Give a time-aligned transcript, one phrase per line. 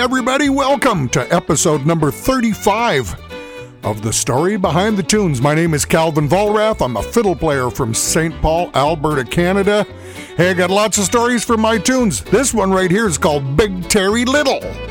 [0.00, 3.14] Everybody, welcome to episode number 35
[3.84, 5.42] of The Story Behind the Tunes.
[5.42, 6.82] My name is Calvin Vollrath.
[6.82, 8.34] I'm a fiddle player from St.
[8.40, 9.86] Paul, Alberta, Canada.
[10.38, 12.22] Hey, I got lots of stories from my tunes.
[12.22, 14.89] This one right here is called Big Terry Little.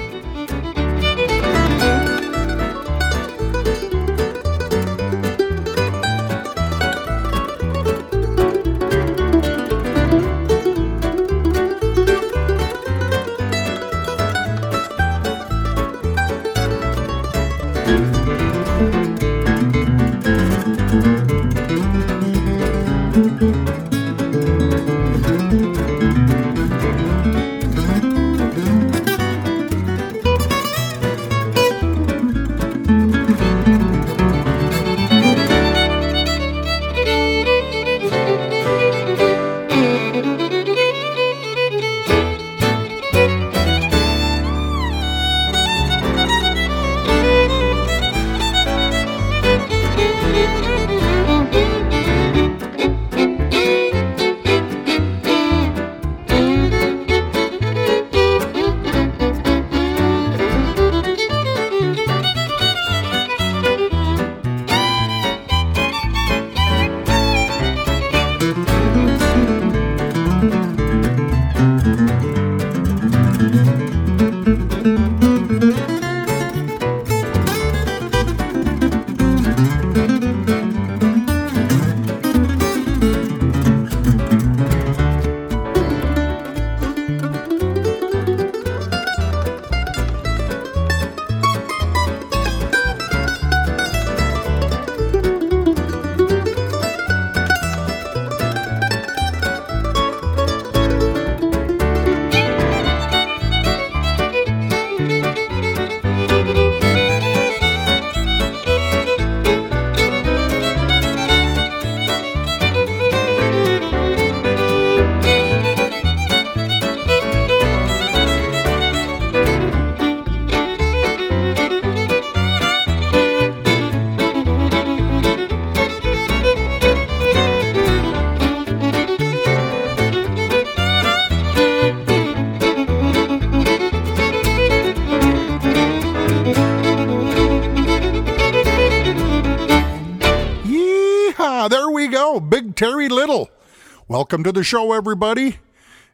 [144.30, 145.58] Welcome to the show, everybody.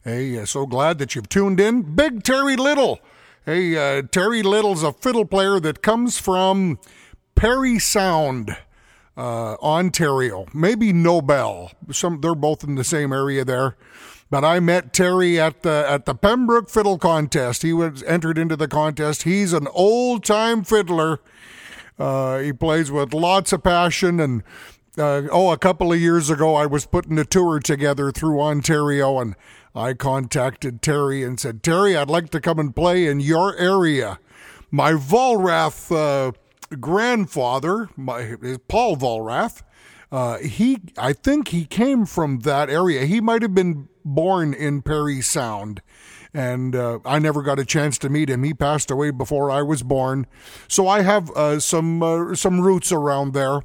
[0.06, 1.82] Hey, uh, so glad that you've tuned in.
[1.82, 3.02] Big Terry Little.
[3.46, 6.80] Hey, uh, Terry Little's a fiddle player that comes from
[7.36, 8.56] Parry Sound,
[9.18, 10.46] uh, Ontario.
[10.54, 11.74] Maybe Nobel.
[11.92, 13.76] Some they're both in the same area there.
[14.30, 17.64] But I met Terry at the at the Pembroke Fiddle Contest.
[17.64, 19.24] He was entered into the contest.
[19.24, 21.20] He's an old time fiddler.
[22.00, 24.42] Uh, he plays with lots of passion and.
[24.98, 29.20] Uh, oh, a couple of years ago, I was putting a tour together through Ontario,
[29.20, 29.36] and
[29.74, 34.20] I contacted Terry and said, Terry, I'd like to come and play in your area.
[34.72, 36.32] My Vollrath uh,
[36.80, 38.38] grandfather, my
[38.70, 39.64] Paul Vollrath,
[40.14, 43.06] uh, he, I think he came from that area.
[43.06, 45.82] He might have been born in Parry Sound,
[46.34, 48.44] and uh, I never got a chance to meet him.
[48.44, 50.26] He passed away before I was born,
[50.70, 53.60] so I have uh, some uh, some roots around there.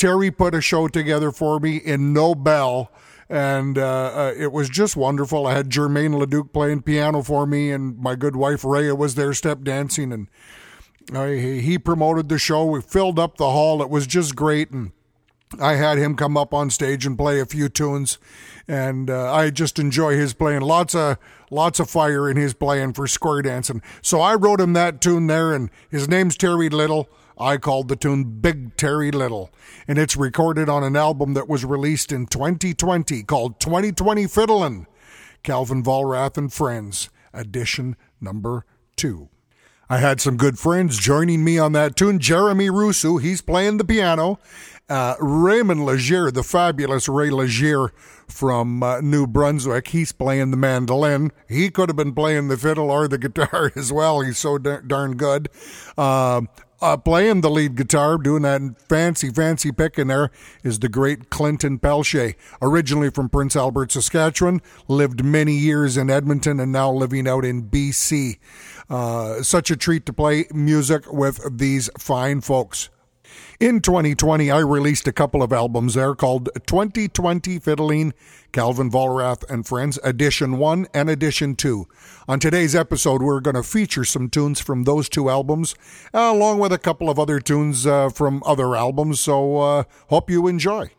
[0.00, 2.90] Terry put a show together for me in Nobel,
[3.28, 3.82] and uh,
[4.14, 5.46] uh, it was just wonderful.
[5.46, 9.34] I had Germaine Leduc playing piano for me, and my good wife Rhea was there
[9.34, 10.28] step dancing, and
[11.14, 12.64] uh, he promoted the show.
[12.64, 13.82] We filled up the hall.
[13.82, 14.92] It was just great, and
[15.60, 18.16] I had him come up on stage and play a few tunes,
[18.66, 20.62] and uh, I just enjoy his playing.
[20.62, 21.18] Lots of
[21.50, 23.82] lots of fire in his playing for square dancing.
[24.00, 27.10] So I wrote him that tune there, and his name's Terry Little.
[27.40, 29.50] I called the tune Big Terry Little,
[29.88, 34.86] and it's recorded on an album that was released in 2020 called 2020 Fiddlin',
[35.42, 39.30] Calvin Vollrath and Friends, edition number two.
[39.88, 42.18] I had some good friends joining me on that tune.
[42.18, 44.38] Jeremy Russo, he's playing the piano.
[44.90, 47.88] Uh, Raymond Legere, the fabulous Ray Legere
[48.28, 51.32] from uh, New Brunswick, he's playing the mandolin.
[51.48, 54.20] He could have been playing the fiddle or the guitar as well.
[54.20, 55.48] He's so darn good.
[55.96, 56.42] Uh,
[56.80, 60.30] uh, playing the lead guitar, doing that fancy, fancy picking there,
[60.62, 62.34] is the great Clinton Pelche.
[62.62, 67.64] Originally from Prince Albert, Saskatchewan, lived many years in Edmonton and now living out in
[67.64, 68.38] BC.
[68.88, 72.88] Uh, such a treat to play music with these fine folks.
[73.60, 78.14] In 2020, I released a couple of albums there called 2020 Fiddling,
[78.52, 81.86] Calvin Vollrath and Friends, Edition 1 and Edition 2.
[82.26, 85.74] On today's episode, we're going to feature some tunes from those two albums,
[86.14, 90.46] along with a couple of other tunes uh, from other albums, so uh, hope you
[90.46, 90.90] enjoy.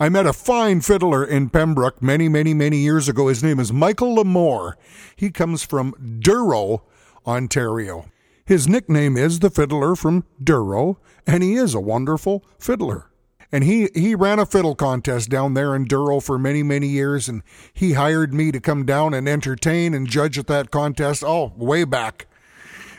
[0.00, 3.28] I met a fine fiddler in Pembroke many, many, many years ago.
[3.28, 4.74] His name is Michael Lamore.
[5.16, 6.82] He comes from Douro,
[7.26, 8.04] Ontario.
[8.48, 13.10] His nickname is the Fiddler from Douro, and he is a wonderful fiddler.
[13.52, 17.28] And he, he ran a fiddle contest down there in Douro for many, many years,
[17.28, 17.42] and
[17.74, 21.84] he hired me to come down and entertain and judge at that contest, oh, way
[21.84, 22.26] back.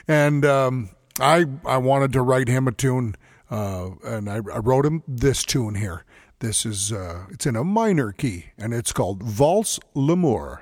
[0.08, 3.16] And um, I, I wanted to write him a tune,
[3.50, 6.06] uh, and I, I wrote him this tune here.
[6.42, 10.62] This is uh, it's in a minor key, and it's called Valse L'Amour.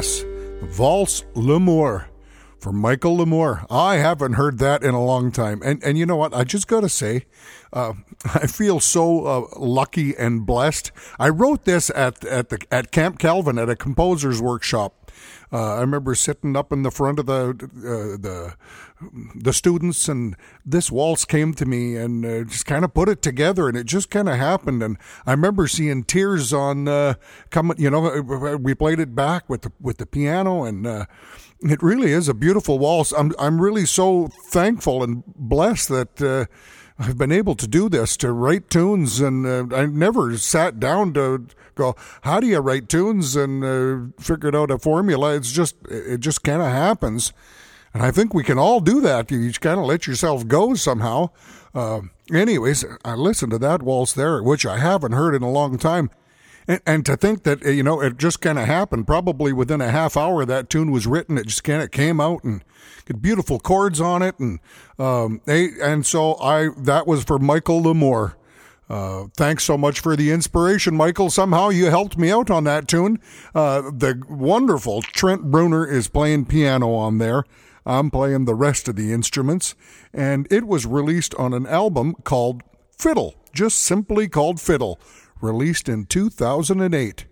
[0.00, 0.24] Yes,
[0.62, 2.08] Valse L'Amour
[2.58, 3.66] from Michael Lamore.
[3.68, 5.60] I haven't heard that in a long time.
[5.62, 6.32] And and you know what?
[6.32, 7.26] I just got to say,
[7.74, 7.92] uh,
[8.24, 10.90] I feel so uh, lucky and blessed.
[11.18, 14.94] I wrote this at at the at Camp Calvin at a composer's workshop.
[15.52, 18.54] Uh, I remember sitting up in the front of the uh, the
[19.34, 23.20] the students, and this waltz came to me, and uh, just kind of put it
[23.22, 24.82] together, and it just kind of happened.
[24.82, 27.14] And I remember seeing tears on uh,
[27.50, 27.78] coming.
[27.78, 31.06] You know, we played it back with the with the piano, and uh,
[31.62, 33.12] It really is a beautiful waltz.
[33.12, 36.46] I'm I'm really so thankful and blessed that uh,
[37.00, 41.14] I've been able to do this to write tunes, and uh, I never sat down
[41.14, 45.34] to go, how do you write tunes and uh, figured out a formula?
[45.34, 47.32] It's just it just kind of happens,
[47.94, 49.30] and I think we can all do that.
[49.30, 51.30] You just kind of let yourself go somehow.
[51.74, 55.78] Uh, anyways, I listened to that waltz there, which I haven't heard in a long
[55.78, 56.10] time.
[56.68, 59.06] And, and to think that, you know, it just kind of happened.
[59.06, 61.38] Probably within a half hour, that tune was written.
[61.38, 62.64] It just kind of came out and
[63.06, 64.38] got beautiful chords on it.
[64.38, 64.60] And,
[64.98, 68.34] um, they, and so I, that was for Michael Lamore.
[68.88, 71.30] Uh, thanks so much for the inspiration, Michael.
[71.30, 73.20] Somehow you helped me out on that tune.
[73.54, 77.44] Uh, the wonderful Trent Bruner is playing piano on there.
[77.86, 79.76] I'm playing the rest of the instruments.
[80.12, 82.62] And it was released on an album called
[82.98, 85.00] Fiddle, just simply called Fiddle
[85.40, 87.29] released in 2008.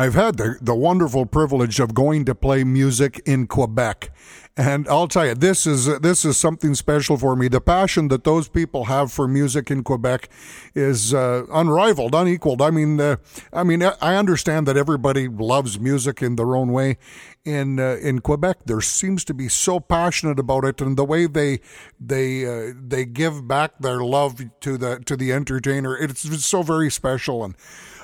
[0.00, 4.10] I've had the, the wonderful privilege of going to play music in Quebec.
[4.56, 7.48] And I'll tell you, this is this is something special for me.
[7.48, 10.30] The passion that those people have for music in Quebec
[10.74, 12.62] is uh, unrivaled, unequaled.
[12.62, 13.16] I mean, uh,
[13.52, 16.96] I mean, I understand that everybody loves music in their own way.
[17.44, 21.26] In uh, in Quebec, there seems to be so passionate about it, and the way
[21.26, 21.60] they
[22.00, 26.90] they uh, they give back their love to the to the entertainer, it's, so very
[26.90, 27.44] special.
[27.44, 27.54] And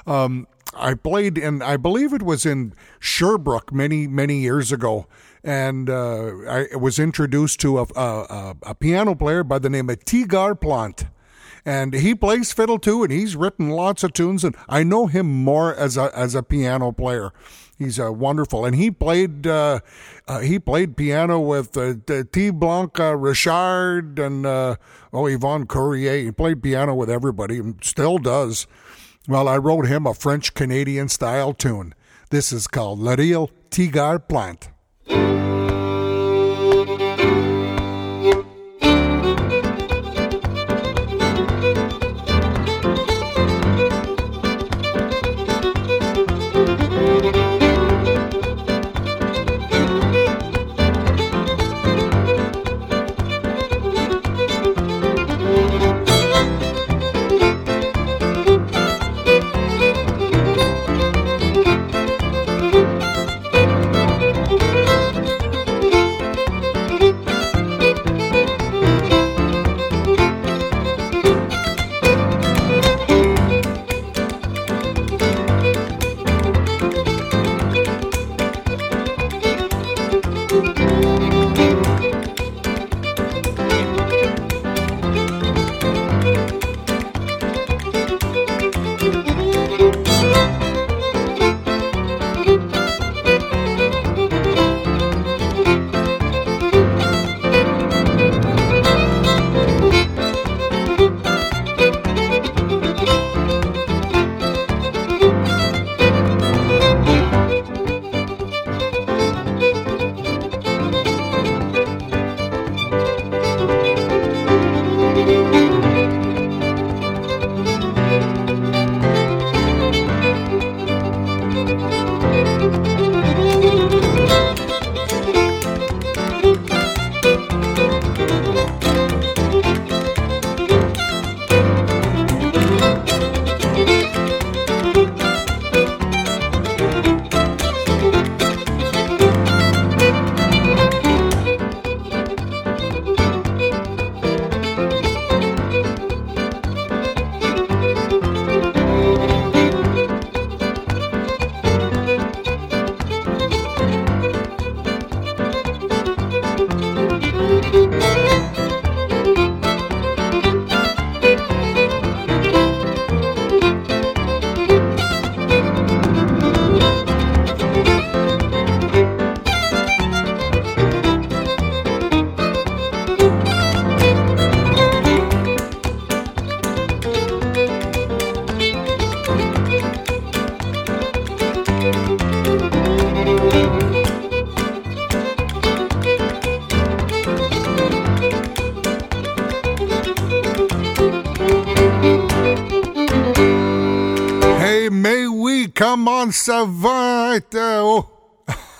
[0.06, 5.06] um, I played in, I believe it was in Sherbrooke many, many years ago.
[5.42, 10.04] And uh, I was introduced to a, a, a, piano player by the name of
[10.04, 11.06] Tigar Plant.
[11.64, 14.44] And he plays fiddle too, and he's written lots of tunes.
[14.44, 17.32] And I know him more as a, as a piano player.
[17.78, 19.80] He's uh, wonderful, and he played uh,
[20.26, 21.94] uh, he played piano with uh,
[22.32, 24.76] Ti-Blanc Richard and uh,
[25.12, 26.24] oh Yvonne Courier.
[26.24, 28.66] He played piano with everybody, and still does.
[29.28, 31.94] Well, I wrote him a French Canadian style tune.
[32.30, 34.68] This is called La Real Tigar Plant.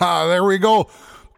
[0.00, 0.88] Oh, there we go.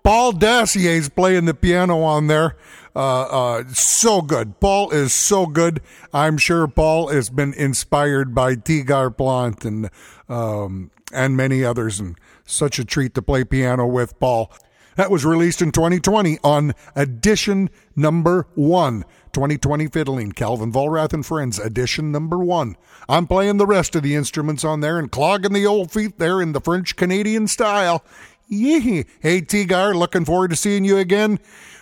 [0.02, 2.57] Paul Dassier's playing the piano on there.
[2.97, 4.59] Uh, uh, so good.
[4.61, 5.80] Paul is so good.
[6.12, 9.90] I'm sure Paul has been inspired by Tigar Plant and
[10.28, 14.52] um, and many others, and such a treat to play piano with Paul.
[14.97, 19.04] That was released in 2020 on edition number one.
[19.32, 22.76] 2020 Fiddling, Calvin Vollrath and Friends, edition number one.
[23.08, 26.40] I'm playing the rest of the instruments on there and clogging the old feet there
[26.40, 28.04] in the French Canadian style.
[28.46, 29.04] Yee.
[29.20, 31.38] Hey, Tigar, looking forward to seeing you again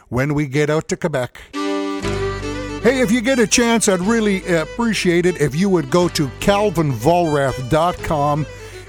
[0.08, 1.38] when we get out to Quebec.
[1.52, 6.28] Hey, if you get a chance, I'd really appreciate it if you would go to
[6.40, 8.46] calvinvollrath.com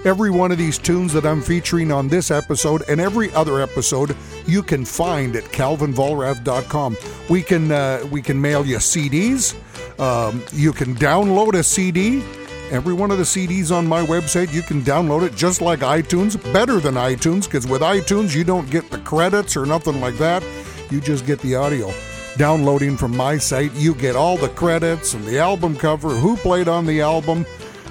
[0.08, 4.16] Every one of these tunes that I'm featuring on this episode and every other episode,
[4.46, 6.96] you can find at calvinvollrath.com.
[7.30, 9.54] We can uh, we can mail you CDs.
[10.00, 12.24] Um, you can download a CD.
[12.72, 16.42] Every one of the CDs on my website, you can download it just like iTunes,
[16.54, 20.42] better than iTunes, because with iTunes, you don't get the credits or nothing like that.
[20.90, 21.92] You just get the audio.
[22.38, 26.70] Downloading from my site, you get all the credits and the album cover, who played
[26.70, 27.46] on the album,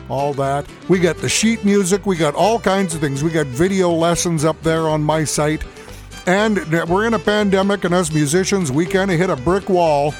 [0.08, 0.66] all that.
[0.88, 3.22] We got the sheet music, we got all kinds of things.
[3.22, 5.64] We got video lessons up there on my site.
[6.26, 6.58] And
[6.88, 10.12] we're in a pandemic, and as musicians, we kind of hit a brick wall.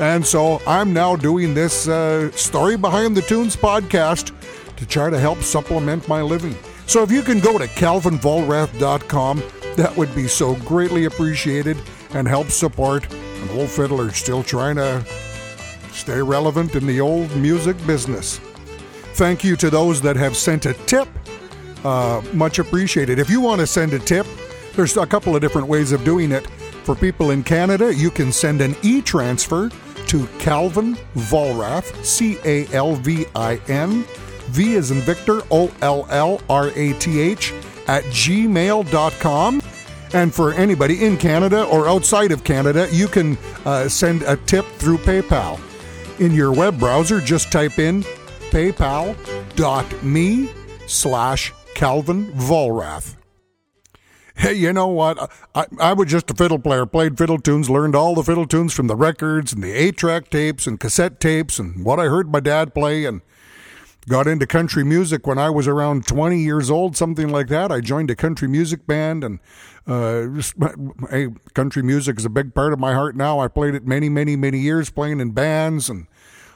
[0.00, 4.32] And so I'm now doing this uh, Story Behind the Tunes podcast
[4.76, 6.56] to try to help supplement my living.
[6.86, 9.42] So if you can go to calvinvollrath.com,
[9.76, 11.80] that would be so greatly appreciated
[12.14, 15.04] and help support an old fiddler still trying to
[15.92, 18.40] stay relevant in the old music business.
[19.22, 21.06] Thank you to those that have sent a tip.
[21.84, 23.20] Uh, much appreciated.
[23.20, 24.26] If you want to send a tip,
[24.74, 26.44] there's a couple of different ways of doing it.
[26.82, 29.70] For people in Canada, you can send an e transfer
[30.08, 34.02] to Calvin Vollrath, C A L V I N,
[34.48, 37.52] V is in Victor, O L L R A T H,
[37.86, 39.62] at gmail.com.
[40.14, 44.66] And for anybody in Canada or outside of Canada, you can uh, send a tip
[44.78, 45.60] through PayPal.
[46.18, 48.04] In your web browser, just type in
[48.52, 50.48] paypal.me
[50.86, 53.16] slash Calvin Vollrath.
[54.36, 55.30] Hey, you know what?
[55.54, 58.74] I, I was just a fiddle player, played fiddle tunes, learned all the fiddle tunes
[58.74, 62.30] from the records and the eight track tapes and cassette tapes and what I heard
[62.30, 63.22] my dad play and
[64.08, 67.72] got into country music when I was around 20 years old, something like that.
[67.72, 69.38] I joined a country music band and
[69.86, 70.54] uh, just,
[71.10, 73.38] hey, country music is a big part of my heart now.
[73.38, 76.06] I played it many, many, many years playing in bands and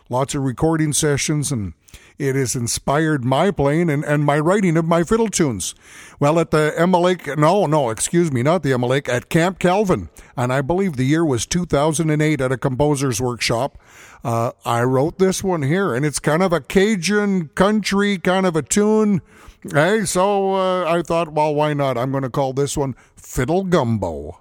[0.08, 1.74] lots of recording sessions and
[2.18, 5.74] it has inspired my playing and, and my writing of my fiddle tunes.
[6.18, 9.58] Well, at the Emma Lake, no, no, excuse me, not the Emma Lake, at Camp
[9.58, 13.78] Calvin, and I believe the year was 2008 at a composer's workshop.
[14.24, 18.56] Uh, I wrote this one here, and it's kind of a Cajun country kind of
[18.56, 19.22] a tune.
[19.72, 21.98] Hey, so uh, I thought, well, why not?
[21.98, 24.40] I'm going to call this one Fiddle Gumbo.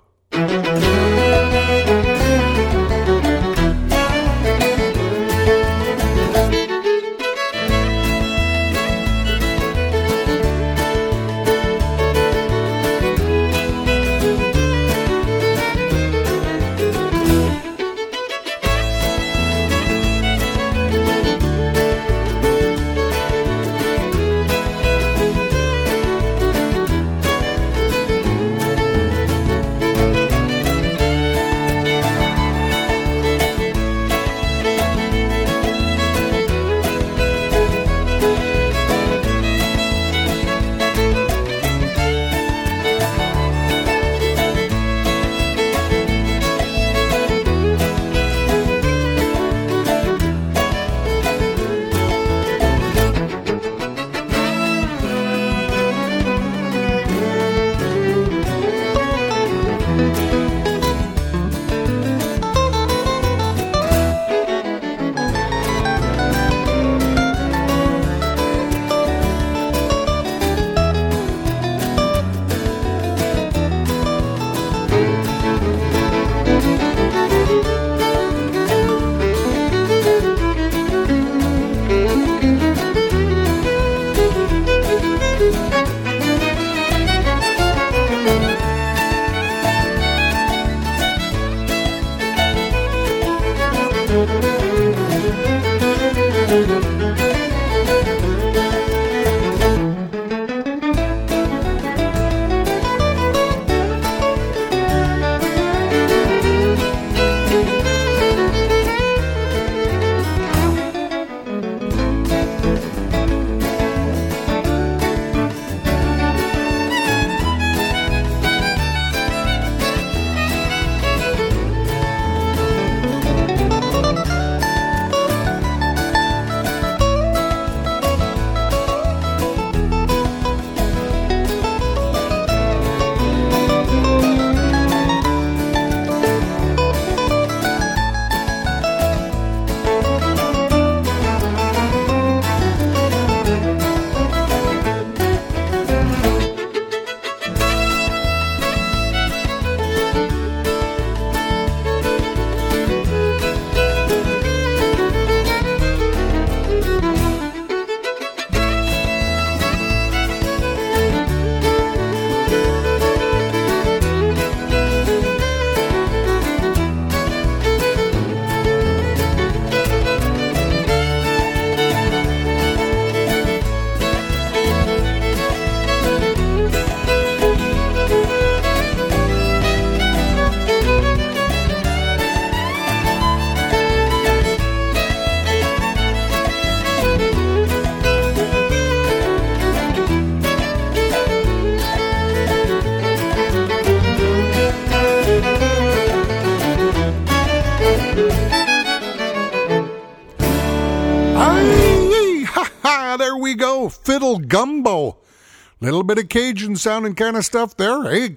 [205.96, 208.04] Little bit of Cajun sounding kind of stuff there.
[208.04, 208.36] Hey,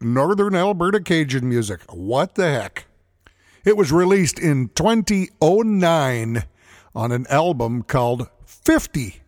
[0.00, 1.80] Northern Alberta Cajun music.
[1.92, 2.86] What the heck?
[3.64, 6.44] It was released in 2009
[6.94, 9.22] on an album called 50.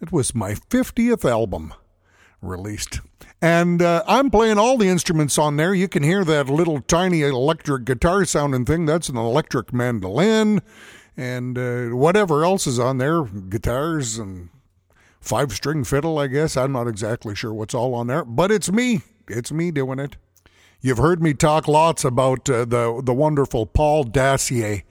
[0.00, 1.74] It was my 50th album
[2.40, 3.00] released.
[3.42, 5.74] And uh, I'm playing all the instruments on there.
[5.74, 8.86] You can hear that little tiny electric guitar sounding thing.
[8.86, 10.62] That's an electric mandolin.
[11.16, 14.50] And uh, whatever else is on there guitars and
[15.24, 16.56] five string fiddle, I guess.
[16.56, 19.00] I'm not exactly sure what's all on there, but it's me.
[19.28, 20.16] It's me doing it.
[20.80, 24.82] You've heard me talk lots about uh, the the wonderful Paul Dacier,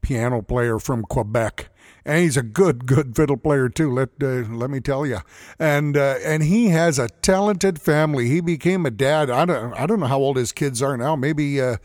[0.00, 1.68] piano player from Quebec,
[2.04, 3.92] and he's a good good fiddle player too.
[3.92, 5.18] Let uh, let me tell you,
[5.58, 8.28] and uh, and he has a talented family.
[8.28, 9.30] He became a dad.
[9.30, 11.16] I don't I don't know how old his kids are now.
[11.16, 11.78] Maybe uh,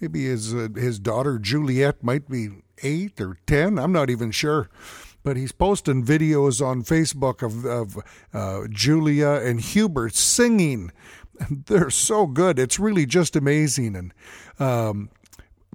[0.00, 2.50] maybe his uh, his daughter Juliet might be
[2.84, 3.76] eight or ten.
[3.76, 4.70] I'm not even sure
[5.22, 7.98] but he's posting videos on Facebook of, of
[8.32, 10.90] uh, Julia and Hubert singing
[11.66, 12.58] they're so good.
[12.58, 13.96] It's really just amazing.
[13.96, 14.14] And
[14.58, 15.10] um,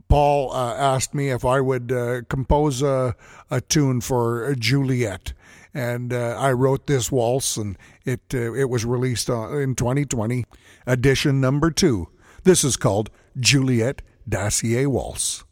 [0.08, 3.16] Paul uh, asked me if I would uh, compose a,
[3.50, 5.34] a, tune for Juliet.
[5.74, 10.46] And uh, I wrote this waltz, and it uh, it was released in 2020,
[10.88, 12.08] edition number two.
[12.44, 15.45] This is called Juliet Dacier Waltz.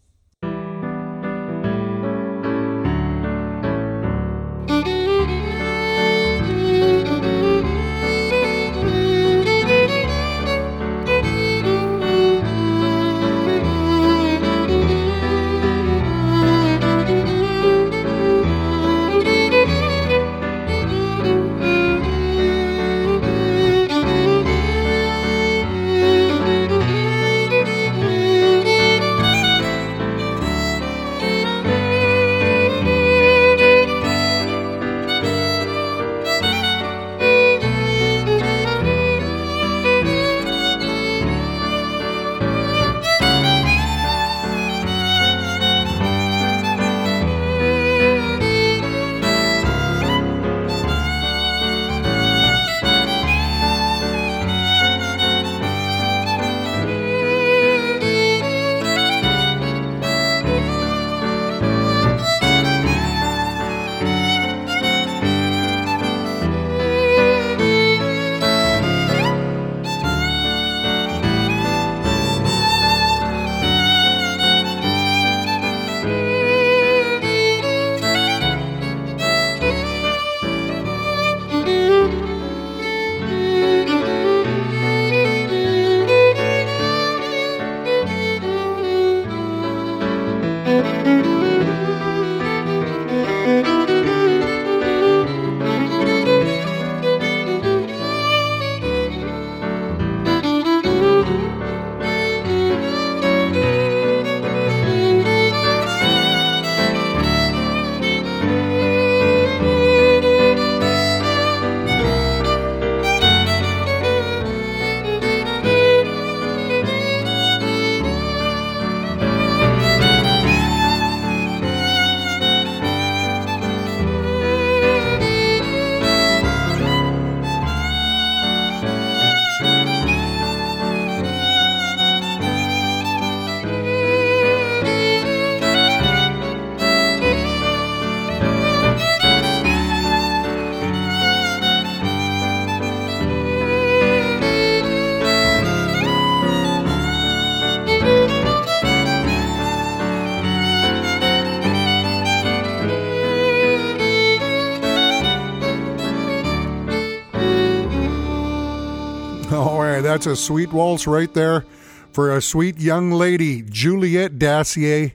[160.01, 161.65] That's a sweet waltz right there
[162.11, 165.13] for a sweet young lady, Juliet Dacier.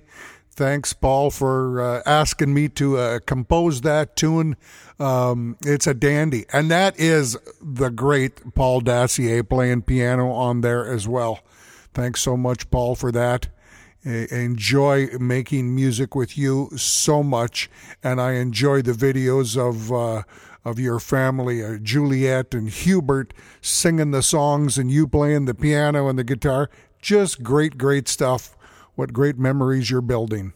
[0.51, 4.57] Thanks, Paul, for uh, asking me to uh, compose that tune.
[4.99, 6.47] Um, it's a dandy.
[6.53, 11.41] And that is the great Paul Dacier playing piano on there as well.
[11.95, 13.49] Thanks so much, Paul, for that.
[14.05, 17.71] Enjoy making music with you so much,
[18.03, 19.93] and I enjoy the videos of.
[19.93, 20.23] Uh,
[20.69, 26.09] of your family, uh, Juliet and Hubert singing the songs and you playing the piano
[26.09, 26.71] and the guitar.
[27.01, 28.57] Just great, great stuff.
[28.95, 30.53] What great memories you're building.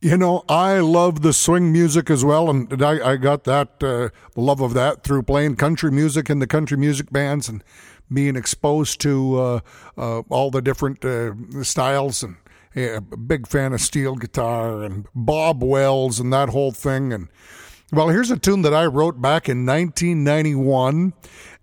[0.00, 4.10] You know, I love the swing music as well, and I, I got that uh,
[4.36, 7.64] love of that through playing country music in the country music bands and
[8.12, 9.60] being exposed to uh,
[9.96, 12.22] uh, all the different uh, styles.
[12.22, 12.36] And
[12.76, 17.12] a big fan of steel guitar and Bob Wills and that whole thing.
[17.12, 17.28] And
[17.90, 21.14] Well, here's a tune that I wrote back in 1991.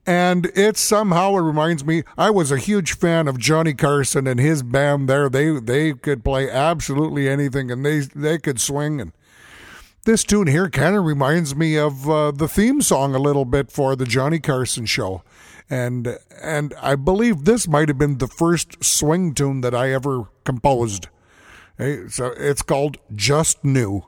[0.08, 4.40] And it somehow it reminds me I was a huge fan of Johnny Carson and
[4.40, 5.30] his band there.
[5.30, 9.14] They they could play absolutely anything and they they could swing and
[10.04, 13.72] this tune here kind of reminds me of uh, the theme song a little bit
[13.72, 15.24] for the Johnny Carson show.
[15.68, 20.26] And and I believe this might have been the first swing tune that I ever
[20.44, 21.08] composed.
[22.10, 24.06] So it's called Just New.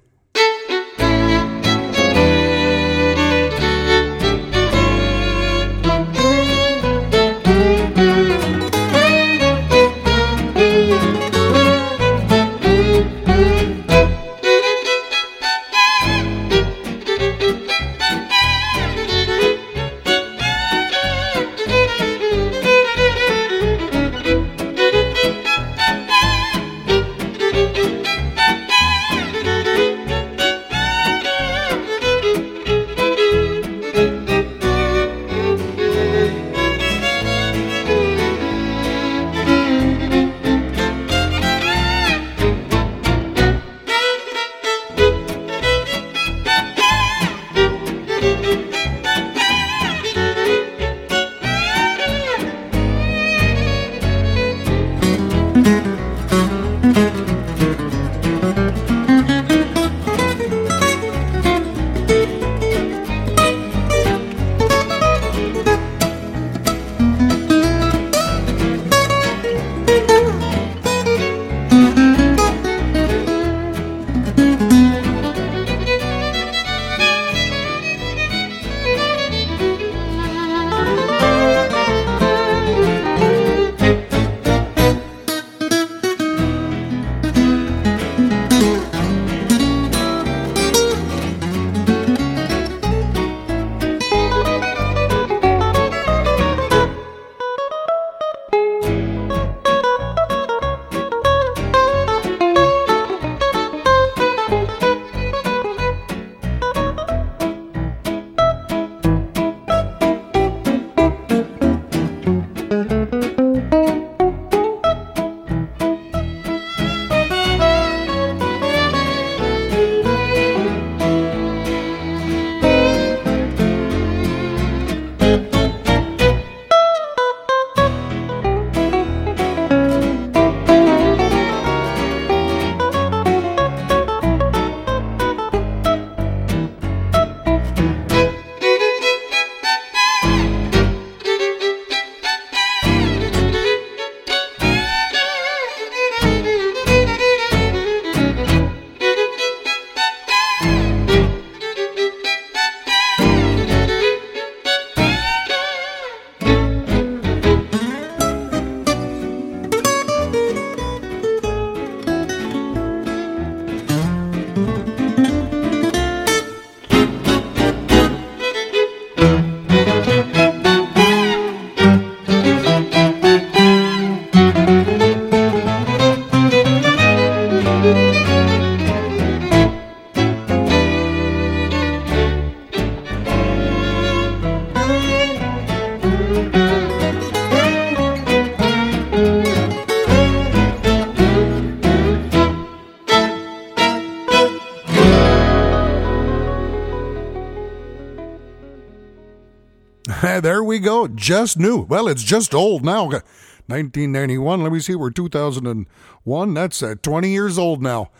[200.77, 201.07] We go.
[201.07, 201.81] Just new.
[201.81, 203.05] Well, it's just old now.
[203.05, 204.61] 1991.
[204.61, 204.93] Let me see.
[204.93, 206.53] We're 2001.
[206.53, 208.11] That's uh, 20 years old now.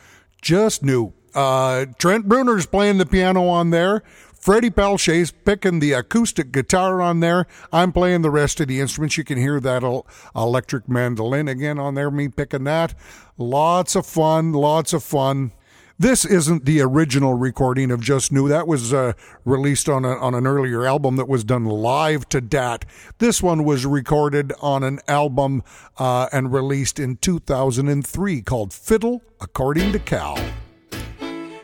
[0.41, 1.13] Just new.
[1.35, 4.01] Uh, Trent Bruner's playing the piano on there.
[4.33, 7.45] Freddie Palche's picking the acoustic guitar on there.
[7.71, 9.17] I'm playing the rest of the instruments.
[9.17, 10.03] You can hear that
[10.35, 12.95] electric mandolin again on there, me picking that.
[13.37, 15.51] Lots of fun, lots of fun.
[15.99, 18.47] This isn't the original recording of Just New.
[18.47, 19.13] That was uh,
[19.45, 22.85] released on, a, on an earlier album that was done live to DAT.
[23.17, 25.63] This one was recorded on an album
[25.97, 30.37] uh, and released in 2003 called Fiddle According to Cal.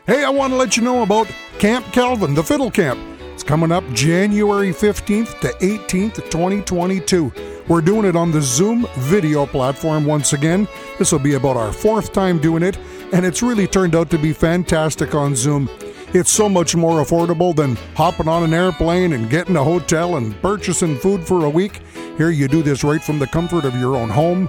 [0.04, 2.98] Hey, I want to let you know about Camp Calvin, the Fiddle Camp.
[3.34, 7.32] It's coming up January 15th to 18th, 2022.
[7.68, 10.66] We're doing it on the Zoom video platform once again.
[10.98, 12.76] This will be about our fourth time doing it
[13.14, 15.70] and it's really turned out to be fantastic on Zoom.
[16.12, 20.34] It's so much more affordable than hopping on an airplane and getting a hotel and
[20.42, 21.80] purchasing food for a week.
[22.16, 24.48] Here you do this right from the comfort of your own home,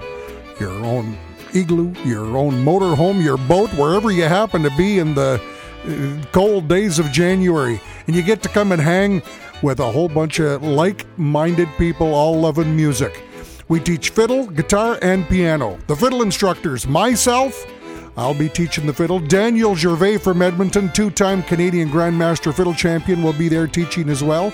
[0.58, 1.16] your own
[1.54, 5.40] igloo, your own motorhome, your boat, wherever you happen to be in the
[5.84, 9.22] uh, cold days of January, and you get to come and hang
[9.62, 13.22] with a whole bunch of like minded people all loving music.
[13.68, 15.78] We teach fiddle, guitar, and piano.
[15.86, 17.64] The fiddle instructors, myself,
[18.16, 19.18] I'll be teaching the fiddle.
[19.18, 24.22] Daniel Gervais from Edmonton, two time Canadian Grandmaster Fiddle Champion, will be there teaching as
[24.22, 24.52] well.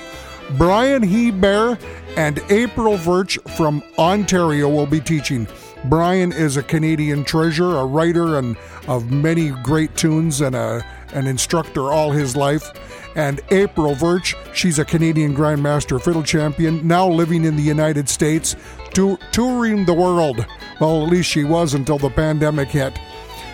[0.59, 1.79] Brian Hebert
[2.17, 5.47] and April Verch from Ontario will be teaching.
[5.85, 8.57] Brian is a Canadian treasure, a writer and
[8.89, 12.73] of many great tunes and a, an instructor all his life.
[13.17, 18.57] And April Verch, she's a Canadian Grandmaster Fiddle Champion, now living in the United States,
[18.95, 20.47] to, touring the world.
[20.81, 22.99] Well, at least she was until the pandemic hit.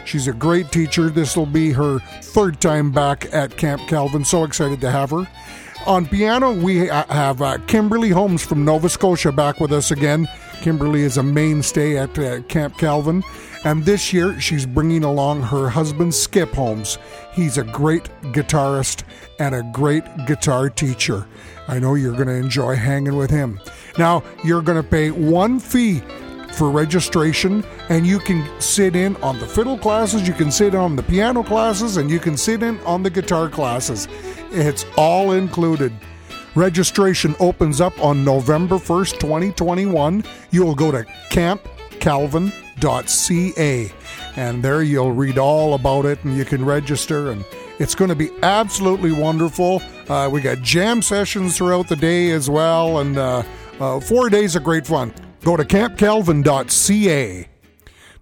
[0.09, 1.11] She's a great teacher.
[1.11, 4.25] This will be her third time back at Camp Calvin.
[4.25, 5.29] So excited to have her.
[5.87, 10.27] On piano, we have uh, Kimberly Holmes from Nova Scotia back with us again.
[10.63, 13.23] Kimberly is a mainstay at uh, Camp Calvin,
[13.65, 16.99] and this year she's bringing along her husband Skip Holmes.
[17.33, 19.03] He's a great guitarist
[19.39, 21.27] and a great guitar teacher.
[21.69, 23.61] I know you're going to enjoy hanging with him.
[23.99, 26.03] Now, you're going to pay one fee
[26.53, 30.97] for registration, and you can sit in on the fiddle classes, you can sit on
[30.97, 34.09] the piano classes, and you can sit in on the guitar classes.
[34.51, 35.93] It's all included.
[36.55, 40.25] Registration opens up on November 1st, 2021.
[40.51, 43.93] You will go to campcalvin.ca
[44.37, 47.45] and there you'll read all about it and you can register and
[47.79, 49.81] it's going to be absolutely wonderful.
[50.09, 53.43] Uh, we got jam sessions throughout the day as well and uh,
[53.79, 55.13] uh, four days of great fun.
[55.43, 57.49] Go to campcalvin.ca.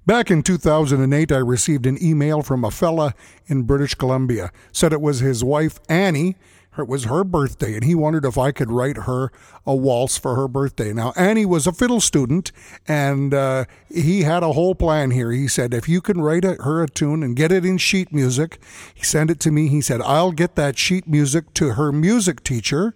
[0.07, 3.15] Back in 2008, I received an email from a fella
[3.47, 4.53] in British Columbia.
[4.71, 6.37] Said it was his wife, Annie.
[6.79, 9.33] It was her birthday, and he wondered if I could write her
[9.67, 10.93] a waltz for her birthday.
[10.93, 12.53] Now, Annie was a fiddle student,
[12.87, 15.33] and uh, he had a whole plan here.
[15.33, 18.13] He said, if you can write a, her a tune and get it in sheet
[18.13, 18.59] music,
[18.95, 19.69] he sent it to me.
[19.69, 22.95] He said, I'll get that sheet music to her music teacher,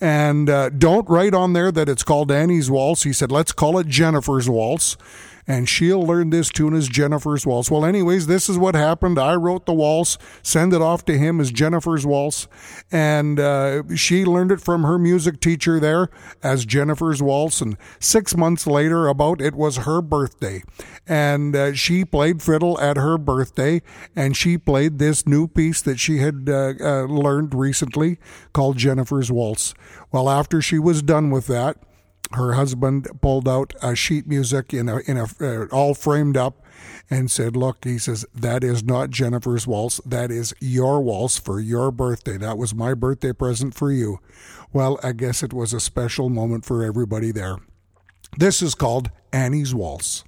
[0.00, 3.02] and uh, don't write on there that it's called Annie's Waltz.
[3.02, 4.96] He said, let's call it Jennifer's Waltz
[5.48, 7.70] and she'll learn this tune as Jennifer's Waltz.
[7.70, 9.18] Well, anyways, this is what happened.
[9.18, 12.46] I wrote the waltz, send it off to him as Jennifer's Waltz,
[12.92, 16.10] and uh, she learned it from her music teacher there
[16.42, 17.62] as Jennifer's Waltz.
[17.62, 20.62] And six months later, about it was her birthday,
[21.06, 23.80] and uh, she played fiddle at her birthday,
[24.14, 28.18] and she played this new piece that she had uh, uh learned recently
[28.52, 29.72] called Jennifer's Waltz.
[30.12, 31.78] Well, after she was done with that,
[32.32, 36.64] her husband pulled out a sheet music in a in a uh, all framed up
[37.10, 40.00] and said, "Look," he says, "that is not Jennifer's waltz.
[40.04, 42.36] That is your waltz for your birthday.
[42.36, 44.18] That was my birthday present for you."
[44.72, 47.56] Well, I guess it was a special moment for everybody there.
[48.36, 50.24] This is called Annie's Waltz.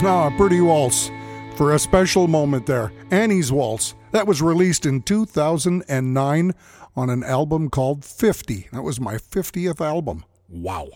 [0.00, 1.10] Ah, Pretty Waltz
[1.56, 2.92] for a special moment there.
[3.10, 3.94] Annie's Waltz.
[4.12, 6.54] That was released in 2009
[6.96, 8.68] on an album called 50.
[8.72, 10.24] That was my 50th album.
[10.48, 10.88] Wow.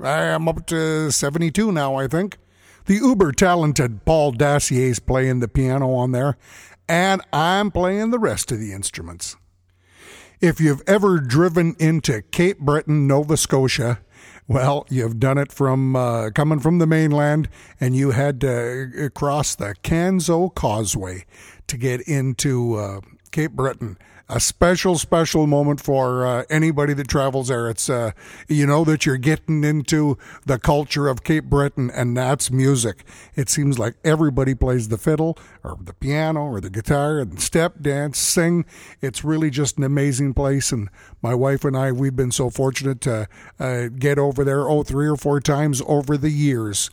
[0.00, 2.38] I am up to 72 now, I think.
[2.86, 6.36] The uber talented Paul Dassier's playing the piano on there,
[6.88, 9.36] and I'm playing the rest of the instruments.
[10.40, 14.00] If you've ever driven into Cape Breton, Nova Scotia,
[14.48, 17.48] well, you've done it from uh, coming from the mainland,
[17.80, 21.24] and you had to cross the Canso Causeway
[21.68, 23.96] to get into uh, Cape Breton
[24.32, 27.68] a special, special moment for uh, anybody that travels there.
[27.68, 28.12] It's, uh,
[28.48, 30.16] you know, that you're getting into
[30.46, 33.04] the culture of Cape Breton, and that's music.
[33.36, 37.82] It seems like everybody plays the fiddle or the piano or the guitar and step,
[37.82, 38.64] dance, sing.
[39.02, 40.72] It's really just an amazing place.
[40.72, 40.88] And
[41.20, 43.28] my wife and I, we've been so fortunate to
[43.60, 46.88] uh, get over there, oh, three or four times over the years.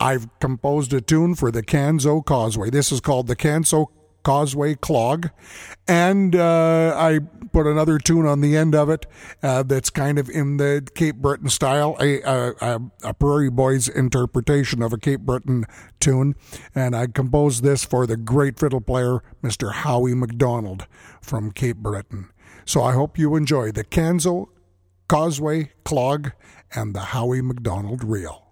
[0.00, 2.70] I've composed a tune for the Canso Causeway.
[2.70, 3.86] This is called the Canso
[4.24, 5.30] Causeway Clog.
[5.86, 7.20] And uh, I
[7.52, 9.06] put another tune on the end of it
[9.42, 14.82] uh, that's kind of in the Cape Breton style, a, a, a, Prairie Boys interpretation
[14.82, 15.66] of a Cape Breton
[16.00, 16.34] tune.
[16.74, 19.72] And I composed this for the great fiddle player, Mr.
[19.72, 20.86] Howie MacDonald
[21.22, 22.30] from Cape Breton.
[22.64, 24.48] So I hope you enjoy the Canso
[25.06, 26.32] Causeway Clog
[26.74, 28.42] and the Howie MacDonald Reel.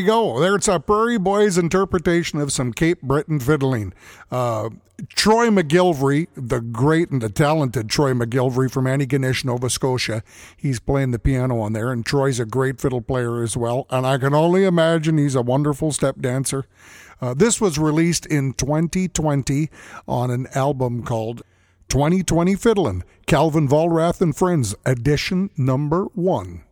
[0.00, 0.40] There we go.
[0.40, 3.92] There's a Prairie Boys interpretation of some Cape Breton fiddling.
[4.30, 4.70] Uh,
[5.10, 10.22] Troy MacGillivray, the great and the talented Troy MacGillivray from Antigonish, Nova Scotia,
[10.56, 13.86] he's playing the piano on there, and Troy's a great fiddle player as well.
[13.90, 16.64] And I can only imagine he's a wonderful step dancer.
[17.20, 19.68] Uh, this was released in 2020
[20.08, 21.42] on an album called
[21.88, 26.62] 2020 Fiddlin', Calvin Vollrath and Friends, edition number one.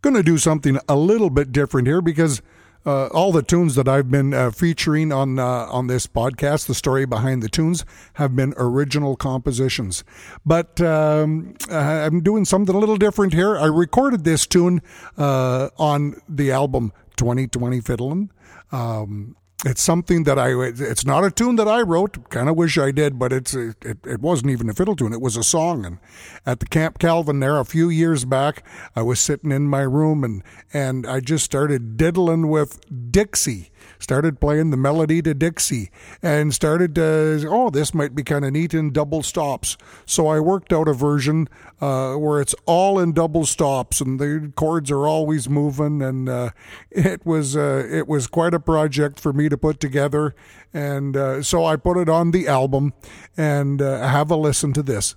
[0.00, 2.40] Gonna do something a little bit different here because
[2.86, 6.74] uh, all the tunes that I've been uh, featuring on uh, on this podcast, the
[6.74, 7.84] story behind the tunes,
[8.14, 10.04] have been original compositions.
[10.46, 13.58] But um, I'm doing something a little different here.
[13.58, 14.80] I recorded this tune
[15.16, 18.30] uh, on the album 2020 Fiddlin'.
[18.70, 22.78] Um, it's something that I it's not a tune that I wrote kind of wish
[22.78, 25.12] I did but it's it, it wasn't even a fiddle tune.
[25.12, 25.84] It was a song.
[25.84, 25.98] And
[26.46, 28.62] at the Camp Calvin there a few years back
[28.94, 30.42] I was sitting in my room and
[30.72, 32.80] and I just started diddling with
[33.10, 35.90] Dixie started playing the melody to Dixie
[36.22, 39.76] and started to, oh, this might be kind of neat in double stops.
[40.06, 41.48] So I worked out a version
[41.80, 46.02] uh, where it's all in double stops and the chords are always moving.
[46.02, 46.50] And uh,
[46.90, 50.34] it was uh, it was quite a project for me to put together.
[50.72, 52.92] And uh, so I put it on the album
[53.36, 55.16] and uh, have a listen to this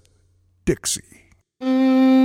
[0.65, 1.01] Dixie.
[1.59, 2.20] Hey,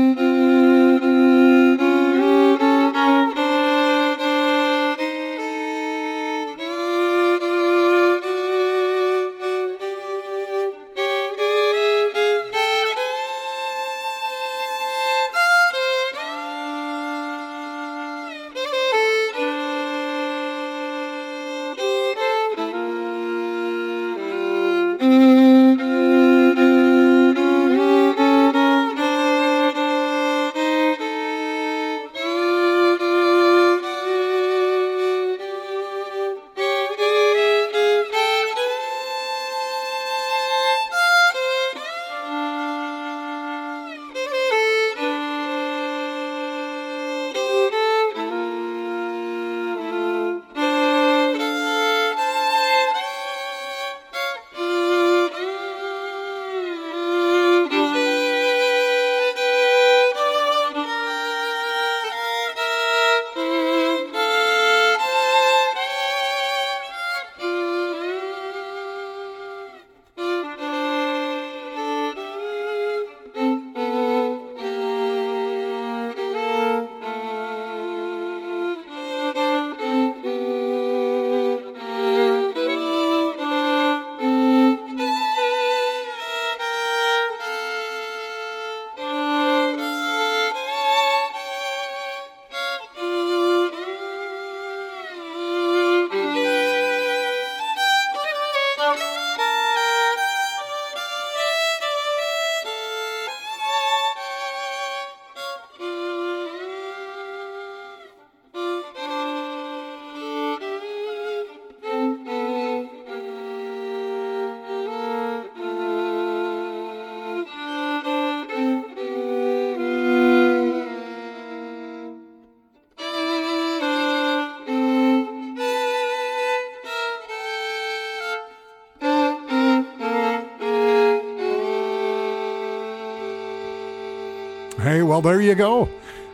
[135.16, 135.88] well, there you go.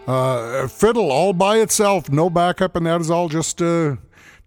[0.08, 3.94] Uh, fiddle all by itself, no backup, and that is all just uh,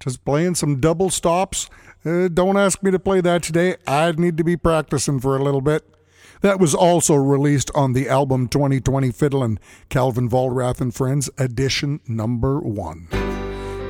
[0.02, 1.70] just playing some double stops.
[2.04, 3.78] Uh, don't ask me to play that today.
[3.88, 5.90] I'd need to be practicing for a little bit.
[6.42, 9.58] That was also released on the album 2020 Fiddlin',
[9.88, 13.08] Calvin Vollrath and Friends, edition number one.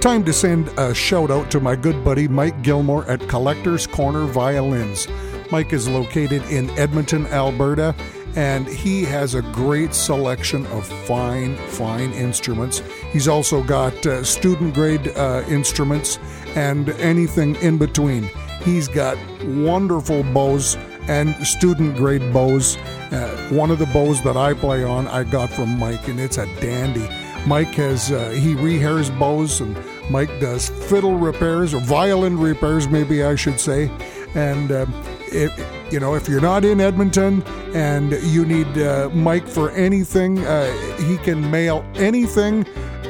[0.01, 4.25] Time to send a shout out to my good buddy Mike Gilmore at Collector's Corner
[4.25, 5.07] Violins.
[5.51, 7.95] Mike is located in Edmonton, Alberta,
[8.36, 12.81] and he has a great selection of fine, fine instruments.
[13.11, 16.19] He's also got uh, student grade uh, instruments
[16.55, 18.29] and anything in between.
[18.63, 20.75] He's got wonderful bows
[21.07, 22.77] and student grade bows.
[23.11, 26.38] Uh, one of the bows that I play on, I got from Mike, and it's
[26.38, 27.07] a dandy.
[27.45, 29.77] Mike has uh, he rehairs bows, and
[30.09, 33.91] Mike does fiddle repairs or violin repairs, maybe I should say.
[34.33, 34.86] And uh,
[35.27, 35.51] it,
[35.95, 37.41] you know, if you're not in Edmonton
[37.73, 42.65] and you need uh, Mike for anything, uh, he can mail anything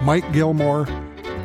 [0.02, 0.88] Mike Gilmore,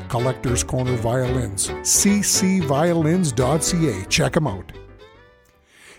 [0.08, 4.04] Collector's Corner Violins, ccviolins.ca.
[4.08, 4.72] Check him out.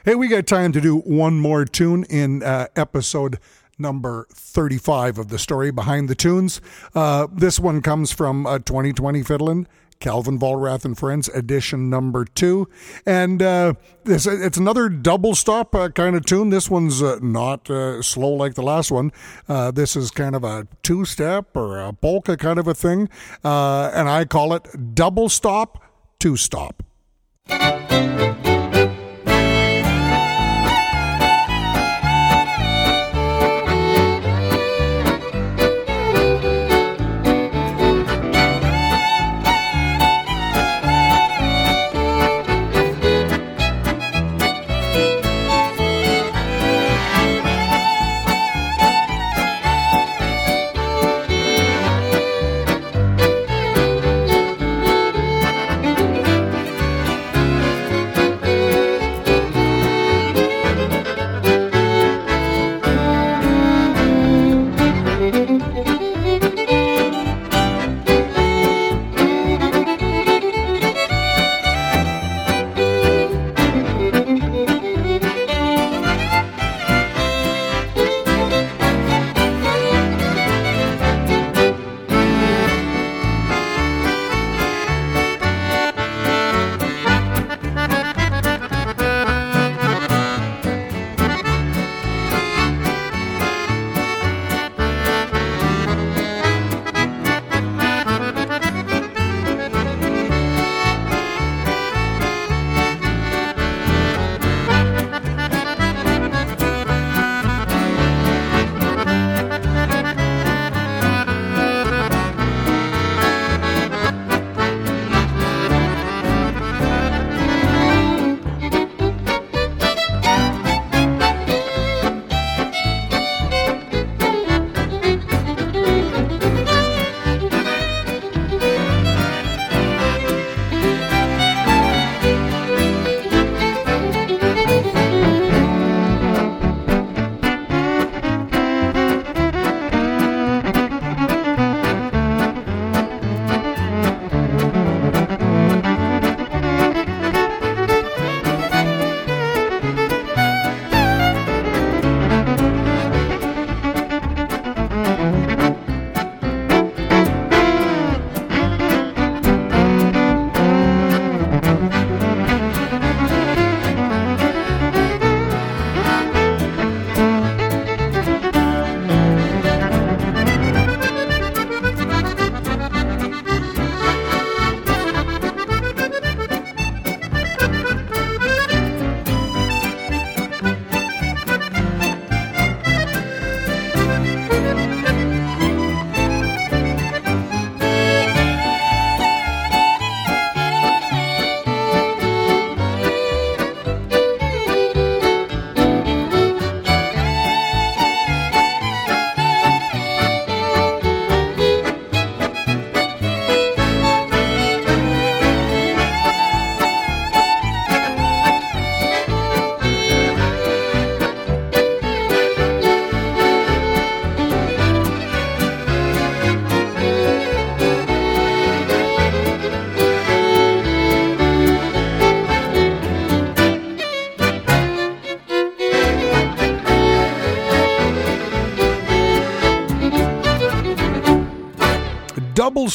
[0.05, 3.39] Hey, we got time to do one more tune in uh, episode
[3.77, 6.61] number 35 of the story behind the tunes.
[6.93, 9.67] Uh, this one comes from uh, 2020 Fiddlin'.
[10.03, 12.67] Calvin Vollrath and Friends edition number two,
[13.05, 16.49] and uh, this it's another double stop uh, kind of tune.
[16.49, 19.13] This one's uh, not uh, slow like the last one.
[19.47, 23.07] Uh, this is kind of a two step or a polka kind of a thing,
[23.45, 25.81] uh, and I call it double stop,
[26.19, 26.83] two stop.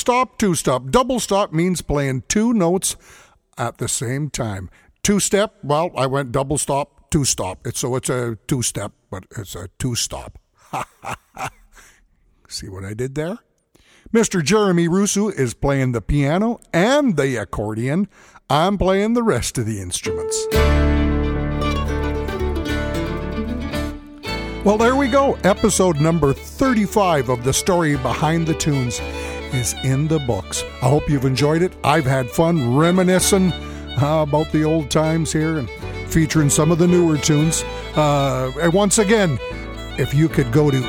[0.08, 0.90] Stop, two stop.
[0.90, 2.96] Double stop means playing two notes
[3.58, 4.70] at the same time.
[5.02, 7.66] Two step, well, I went double stop, two stop.
[7.66, 10.38] It's so it's a two step, but it's a two stop.
[12.48, 13.36] See what I did there?
[14.10, 14.42] Mr.
[14.42, 18.08] Jeremy Russo is playing the piano and the accordion.
[18.48, 20.42] I'm playing the rest of the instruments.
[24.64, 25.34] Well, there we go.
[25.44, 29.02] Episode number 35 of the story behind the tunes
[29.54, 30.64] is in the books.
[30.82, 31.72] I hope you've enjoyed it.
[31.84, 35.68] I've had fun reminiscing uh, about the old times here and
[36.08, 37.64] featuring some of the newer tunes.
[37.96, 39.38] Uh, and once again,
[39.98, 40.80] if you could go to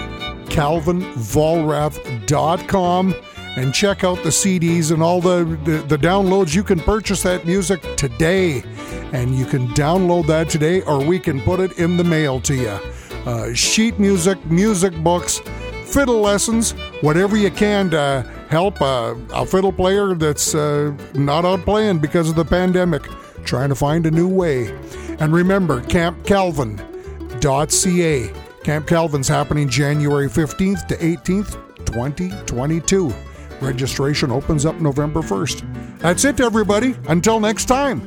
[0.49, 3.15] calvinvollrath.com
[3.57, 7.45] and check out the CDs and all the, the, the downloads, you can purchase that
[7.45, 8.63] music today.
[9.11, 12.53] And you can download that today, or we can put it in the mail to
[12.55, 12.77] you.
[13.25, 15.41] Uh, sheet music, music books,
[15.85, 21.99] fiddle lessons, whatever you can to help a, fiddle player that's uh, not out playing
[21.99, 23.03] because of the pandemic,
[23.45, 24.75] trying to find a new way.
[25.19, 28.33] And remember, camp campcalvin.ca.
[28.63, 31.53] Camp Calvin's happening January 15th to 18th,
[31.85, 33.13] 2022.
[33.61, 35.99] Registration opens up November 1st.
[35.99, 36.95] That's it, everybody.
[37.07, 38.01] Until next time,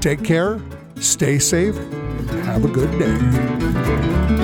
[0.00, 0.60] take care,
[0.96, 1.76] stay safe,
[2.44, 4.37] have a good day.